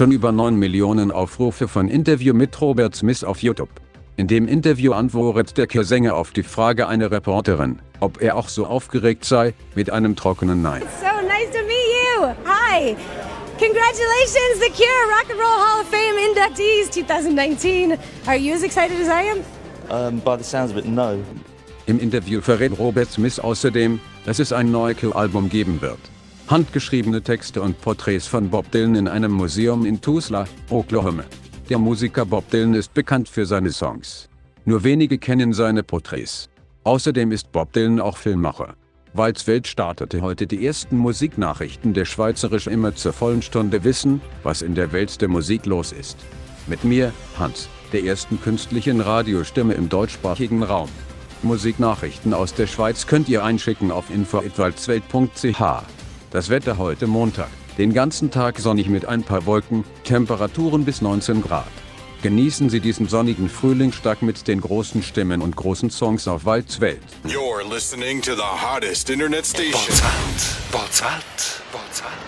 Schon 0.00 0.12
über 0.12 0.32
9 0.32 0.56
Millionen 0.56 1.12
Aufrufe 1.12 1.68
von 1.68 1.86
Interview 1.86 2.32
mit 2.32 2.58
Robert 2.58 2.96
Smith 2.96 3.22
auf 3.22 3.42
YouTube. 3.42 3.68
In 4.16 4.28
dem 4.28 4.48
Interview 4.48 4.94
antwortet 4.94 5.58
der 5.58 5.66
Chorsänger 5.66 6.16
auf 6.16 6.30
die 6.30 6.42
Frage 6.42 6.88
einer 6.88 7.10
Reporterin, 7.10 7.82
ob 8.00 8.22
er 8.22 8.38
auch 8.38 8.48
so 8.48 8.64
aufgeregt 8.64 9.26
sei, 9.26 9.52
mit 9.74 9.90
einem 9.90 10.16
trockenen 10.16 10.62
Nein. 10.62 10.80
So 11.02 11.26
nice 11.28 11.50
to 11.50 11.58
meet 11.66 11.90
you. 12.16 12.28
Hi. 12.46 12.96
Congratulations, 13.58 14.60
the 14.60 14.70
Cure 14.70 14.88
Rock 15.10 15.28
and 15.28 15.38
Roll 15.38 15.58
Hall 15.58 15.82
of 15.82 15.88
Fame 15.88 16.16
inductees 16.30 16.90
2019. 16.90 17.98
Are 18.26 18.38
you 18.38 18.54
as 18.54 18.62
excited 18.62 18.98
as 18.98 19.08
I 19.08 19.28
am? 19.28 19.44
Um, 19.90 20.20
by 20.20 20.38
the 20.38 20.44
sounds 20.44 20.70
of 20.70 20.78
it, 20.78 20.86
no. 20.86 21.18
Im 21.84 22.00
Interview 22.00 22.40
verrät 22.40 22.78
Robert 22.78 23.10
Smith 23.10 23.38
außerdem, 23.38 24.00
dass 24.24 24.38
es 24.38 24.50
ein 24.50 24.70
Neukill-Album 24.70 25.50
geben 25.50 25.82
wird. 25.82 26.00
Handgeschriebene 26.50 27.22
Texte 27.22 27.62
und 27.62 27.80
Porträts 27.80 28.26
von 28.26 28.50
Bob 28.50 28.68
Dylan 28.72 28.96
in 28.96 29.06
einem 29.06 29.30
Museum 29.30 29.86
in 29.86 30.00
Tulsa, 30.00 30.48
Oklahoma. 30.68 31.22
Der 31.68 31.78
Musiker 31.78 32.26
Bob 32.26 32.50
Dylan 32.50 32.74
ist 32.74 32.92
bekannt 32.92 33.28
für 33.28 33.46
seine 33.46 33.70
Songs. 33.70 34.28
Nur 34.64 34.82
wenige 34.82 35.16
kennen 35.18 35.52
seine 35.52 35.84
Porträts. 35.84 36.50
Außerdem 36.82 37.30
ist 37.30 37.52
Bob 37.52 37.72
Dylan 37.72 38.00
auch 38.00 38.16
Filmmacher. 38.16 38.74
Walzwelt 39.12 39.68
startete 39.68 40.22
heute 40.22 40.48
die 40.48 40.66
ersten 40.66 40.96
Musiknachrichten 40.96 41.94
der 41.94 42.04
Schweizerisch 42.04 42.66
immer 42.66 42.96
zur 42.96 43.12
vollen 43.12 43.42
Stunde 43.42 43.84
wissen, 43.84 44.20
was 44.42 44.62
in 44.62 44.74
der 44.74 44.90
Welt 44.90 45.20
der 45.20 45.28
Musik 45.28 45.66
los 45.66 45.92
ist. 45.92 46.18
Mit 46.66 46.82
mir, 46.82 47.12
Hans, 47.38 47.68
der 47.92 48.02
ersten 48.02 48.40
künstlichen 48.40 49.00
Radiostimme 49.00 49.74
im 49.74 49.88
deutschsprachigen 49.88 50.64
Raum. 50.64 50.88
Musiknachrichten 51.44 52.34
aus 52.34 52.54
der 52.54 52.66
Schweiz 52.66 53.06
könnt 53.06 53.28
ihr 53.28 53.44
einschicken 53.44 53.92
auf 53.92 54.10
info.walzwelt.ch. 54.10 55.99
Das 56.30 56.48
Wetter 56.48 56.78
heute 56.78 57.08
Montag. 57.08 57.48
Den 57.76 57.92
ganzen 57.92 58.30
Tag 58.30 58.60
sonnig 58.60 58.88
mit 58.88 59.04
ein 59.04 59.24
paar 59.24 59.46
Wolken, 59.46 59.84
Temperaturen 60.04 60.84
bis 60.84 61.02
19 61.02 61.42
Grad. 61.42 61.66
Genießen 62.22 62.70
Sie 62.70 62.78
diesen 62.78 63.08
sonnigen 63.08 63.48
Frühlingstag 63.48 64.22
mit 64.22 64.46
den 64.46 64.60
großen 64.60 65.02
Stimmen 65.02 65.42
und 65.42 65.56
großen 65.56 65.90
Songs 65.90 66.28
auf 66.28 66.44
Walzwelt. 66.44 67.00
You're 67.24 67.68
listening 67.68 68.22
to 68.22 68.36
the 68.36 68.42
hottest 68.42 69.10
internet 69.10 69.44
station. 69.44 69.72
Botswelt, 69.72 70.70
Botswelt, 70.70 71.62
Botswelt. 71.72 72.19